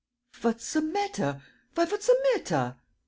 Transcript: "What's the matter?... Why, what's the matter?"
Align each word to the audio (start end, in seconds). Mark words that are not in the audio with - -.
"What's 0.41 0.73
the 0.73 0.81
matter?... 0.81 1.43
Why, 1.75 1.85
what's 1.85 2.07
the 2.07 2.27
matter?" 2.33 2.75